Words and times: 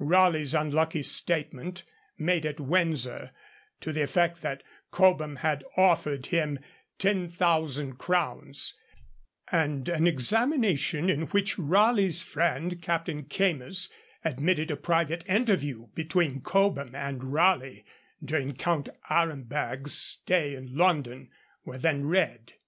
Raleigh's 0.00 0.52
unlucky 0.52 1.04
statement, 1.04 1.84
made 2.18 2.44
at 2.44 2.58
Windsor, 2.58 3.30
to 3.82 3.92
the 3.92 4.02
effect 4.02 4.42
that 4.42 4.64
Cobham 4.90 5.36
had 5.36 5.62
offered 5.76 6.26
him 6.26 6.58
10,000 6.98 7.96
crowns, 7.96 8.76
and 9.46 9.88
an 9.88 10.08
examination 10.08 11.08
in 11.08 11.26
which 11.28 11.56
Raleigh's 11.56 12.20
friend 12.24 12.82
Captain 12.82 13.26
Keymis 13.26 13.88
admitted 14.24 14.72
a 14.72 14.76
private 14.76 15.22
interview 15.28 15.86
between 15.94 16.40
Cobham 16.40 16.96
and 16.96 17.22
Raleigh 17.32 17.84
during 18.24 18.54
Count 18.56 18.88
Aremberg's 19.08 19.94
stay 19.96 20.56
in 20.56 20.76
London, 20.76 21.30
were 21.64 21.78
then 21.78 22.06
read. 22.06 22.54